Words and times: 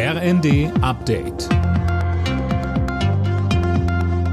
RND 0.00 0.70
Update. 0.80 1.48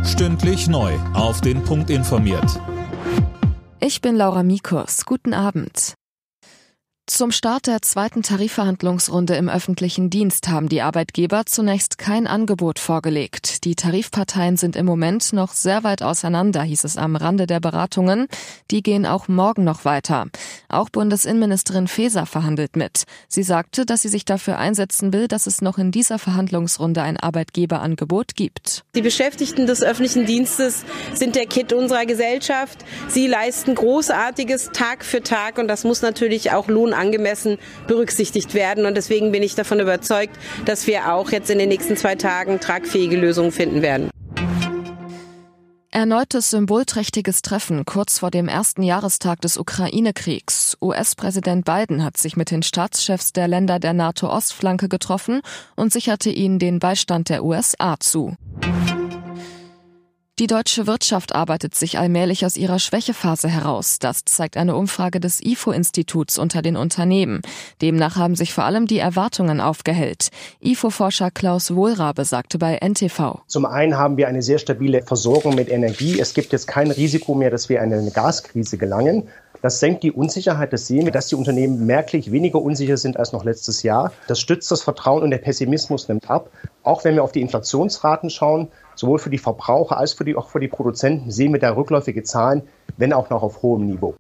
Stündlich 0.06 0.68
neu. 0.68 0.94
Auf 1.16 1.42
den 1.42 1.64
Punkt 1.64 1.90
informiert. 1.90 2.62
Ich 3.80 4.00
bin 4.00 4.16
Laura 4.16 4.44
Mikurs. 4.44 5.06
Guten 5.06 5.34
Abend. 5.34 5.96
Zum 7.08 7.32
Start 7.32 7.68
der 7.68 7.84
zweiten 7.84 8.24
Tarifverhandlungsrunde 8.24 9.36
im 9.36 9.48
öffentlichen 9.48 10.10
Dienst 10.10 10.48
haben 10.50 10.70
die 10.70 10.82
Arbeitgeber 10.82 11.46
zunächst 11.46 12.00
kein 12.00 12.26
Angebot 12.26 12.80
vorgelegt. 12.80 13.64
Die 13.64 13.76
Tarifparteien 13.76 14.58
sind 14.58 14.76
im 14.76 14.88
Moment 14.88 15.32
noch 15.32 15.54
sehr 15.54 15.84
weit 15.84 16.02
auseinander, 16.02 16.64
hieß 16.64 16.84
es 16.84 16.98
am 16.98 17.16
Rande 17.16 17.46
der 17.46 17.60
Beratungen. 17.60 18.28
Die 18.72 18.82
gehen 18.82 19.06
auch 19.06 19.28
morgen 19.28 19.64
noch 19.64 19.86
weiter. 19.86 20.26
Auch 20.70 20.90
Bundesinnenministerin 20.90 21.88
Faeser 21.88 22.26
verhandelt 22.26 22.76
mit. 22.76 23.04
Sie 23.28 23.44
sagte, 23.44 23.86
dass 23.86 24.02
sie 24.02 24.10
sich 24.10 24.26
dafür 24.26 24.58
einsetzen 24.58 25.14
will, 25.14 25.28
dass 25.28 25.48
es 25.48 25.62
noch 25.62 25.78
in 25.78 25.92
dieser 25.92 26.20
Verhandlungsrunde 26.20 27.02
ein 27.02 27.18
Arbeitgeberangebot 27.18 28.36
gibt. 28.36 28.84
Die 28.96 29.02
Beschäftigten 29.02 29.68
des 29.68 29.84
öffentlichen 29.84 30.26
Dienstes 30.26 30.84
sind 31.14 31.36
der 31.36 31.46
Kit 31.46 31.74
unserer 31.74 32.06
Gesellschaft. 32.06 32.86
Sie 33.08 33.28
leisten 33.28 33.76
Großartiges 33.76 34.72
Tag 34.74 35.06
für 35.06 35.22
Tag 35.22 35.58
und 35.58 35.68
das 35.68 35.84
muss 35.84 36.02
natürlich 36.02 36.52
auch 36.52 36.68
Lohn 36.68 36.94
angemessen 36.94 37.58
berücksichtigt 37.88 38.54
werden. 38.54 38.86
Und 38.86 38.96
deswegen 38.96 39.32
bin 39.32 39.44
ich 39.44 39.56
davon 39.56 39.80
überzeugt, 39.80 40.38
dass 40.66 40.88
wir 40.88 41.14
auch 41.14 41.32
jetzt 41.32 41.50
in 41.50 41.60
den 41.60 41.70
nächsten 41.70 41.98
zwei 41.98 42.16
Tagen 42.16 42.60
tragfähige 42.60 43.18
Lösungen 43.18 43.52
finden 43.52 43.82
werden. 43.82 44.10
Erneutes 45.96 46.50
symbolträchtiges 46.50 47.42
Treffen 47.42 47.86
kurz 47.86 48.20
vor 48.20 48.30
dem 48.30 48.50
ersten 48.50 48.84
Jahrestag 48.84 49.40
des 49.40 49.58
Ukraine-Kriegs. 49.58 50.78
US-Präsident 50.82 51.64
Biden 51.64 52.04
hat 52.04 52.18
sich 52.18 52.36
mit 52.36 52.52
den 52.52 52.64
Staatschefs 52.64 53.32
der 53.32 53.48
Länder 53.48 53.80
der 53.80 53.94
NATO-Ostflanke 53.94 54.90
getroffen 54.90 55.40
und 55.78 55.94
sicherte 55.94 56.30
ihnen 56.30 56.60
den 56.60 56.80
Beistand 56.80 57.30
der 57.30 57.46
USA 57.46 57.98
zu. 57.98 58.36
Die 60.38 60.48
deutsche 60.48 60.86
Wirtschaft 60.86 61.34
arbeitet 61.34 61.76
sich 61.76 61.98
allmählich 61.98 62.46
aus 62.46 62.58
ihrer 62.58 62.78
Schwächephase 62.78 63.48
heraus. 63.48 64.00
Das 64.00 64.26
zeigt 64.26 64.58
eine 64.58 64.76
Umfrage 64.76 65.22
des 65.22 65.42
IFO-Instituts 65.42 66.38
unter 66.38 66.62
den 66.62 66.76
Unternehmen. 66.76 67.42
Demnach 67.82 68.18
haben 68.18 68.36
sich 68.36 68.54
vor 68.54 68.66
allem 68.66 68.86
die 68.86 69.00
Erwartungen 69.00 69.62
aufgehellt. 69.62 70.32
IFO-Forscher 70.62 71.32
Klaus 71.32 71.74
Wohlrabe 71.74 72.26
sagte 72.26 72.58
bei 72.58 72.80
NTV. 72.86 73.44
Zum 73.48 73.66
einen 73.66 73.98
haben 73.98 74.18
wir 74.18 74.28
eine 74.28 74.42
sehr 74.42 74.58
stabile 74.58 75.04
Versorgung 75.04 75.56
mit 75.56 75.70
Energie. 75.70 76.20
Es 76.20 76.34
gibt 76.34 76.52
jetzt 76.52 76.68
kein 76.68 76.92
Risiko 76.92 77.34
mehr, 77.34 77.50
dass 77.50 77.70
wir 77.70 77.82
in 77.82 77.94
eine 77.94 78.12
Gaskrise 78.12 78.78
gelangen. 78.78 79.30
Das 79.66 79.80
senkt 79.80 80.04
die 80.04 80.12
Unsicherheit. 80.12 80.74
Das 80.74 80.86
sehen 80.86 81.06
wir, 81.06 81.12
dass 81.12 81.26
die 81.26 81.34
Unternehmen 81.34 81.88
merklich 81.88 82.32
weniger 82.32 82.62
unsicher 82.62 82.98
sind 82.98 83.18
als 83.18 83.32
noch 83.32 83.44
letztes 83.44 83.82
Jahr. 83.82 84.12
Das 84.28 84.40
stützt 84.40 84.70
das 84.70 84.84
Vertrauen 84.84 85.24
und 85.24 85.32
der 85.32 85.40
Pessimismus 85.40 86.08
nimmt 86.08 86.30
ab. 86.30 86.52
Auch 86.84 87.04
wenn 87.04 87.16
wir 87.16 87.24
auf 87.24 87.32
die 87.32 87.42
Inflationsraten 87.42 88.30
schauen, 88.30 88.68
sowohl 88.94 89.18
für 89.18 89.32
die 89.32 89.40
Verbraucher 89.40 89.98
als 89.98 90.14
für 90.14 90.24
die, 90.24 90.36
auch 90.36 90.50
für 90.50 90.60
die 90.60 90.68
Produzenten 90.68 91.32
sehen 91.32 91.52
wir 91.52 91.60
da 91.60 91.72
rückläufige 91.76 92.22
Zahlen, 92.22 92.62
wenn 92.98 93.12
auch 93.12 93.32
noch 93.32 93.42
auf 93.42 93.64
hohem 93.64 93.88
Niveau. 93.88 94.14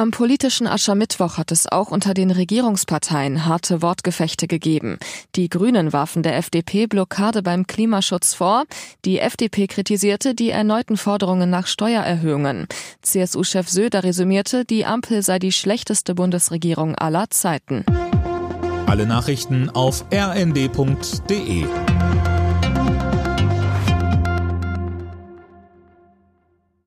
Am 0.00 0.12
politischen 0.12 0.66
Aschermittwoch 0.66 1.36
hat 1.36 1.52
es 1.52 1.70
auch 1.70 1.90
unter 1.90 2.14
den 2.14 2.30
Regierungsparteien 2.30 3.44
harte 3.44 3.82
Wortgefechte 3.82 4.46
gegeben. 4.48 4.98
Die 5.36 5.50
Grünen 5.50 5.92
warfen 5.92 6.22
der 6.22 6.38
FDP 6.38 6.86
Blockade 6.86 7.42
beim 7.42 7.66
Klimaschutz 7.66 8.32
vor. 8.32 8.64
Die 9.04 9.18
FDP 9.18 9.66
kritisierte 9.66 10.34
die 10.34 10.48
erneuten 10.48 10.96
Forderungen 10.96 11.50
nach 11.50 11.66
Steuererhöhungen. 11.66 12.66
CSU-Chef 13.02 13.68
Söder 13.68 14.02
resümierte, 14.02 14.64
die 14.64 14.86
Ampel 14.86 15.20
sei 15.20 15.38
die 15.38 15.52
schlechteste 15.52 16.14
Bundesregierung 16.14 16.94
aller 16.94 17.28
Zeiten. 17.28 17.84
Alle 18.86 19.04
Nachrichten 19.04 19.68
auf 19.68 20.06
rnd.de 20.10 21.66